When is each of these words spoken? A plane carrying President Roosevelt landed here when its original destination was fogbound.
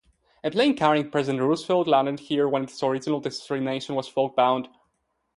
A 0.43 0.49
plane 0.49 0.75
carrying 0.75 1.11
President 1.11 1.43
Roosevelt 1.43 1.87
landed 1.87 2.21
here 2.21 2.49
when 2.49 2.63
its 2.63 2.81
original 2.81 3.19
destination 3.19 3.93
was 3.93 4.09
fogbound. 4.09 4.67